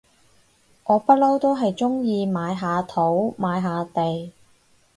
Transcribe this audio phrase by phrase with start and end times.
[0.85, 4.31] 我不嬲都係中意買下土買下地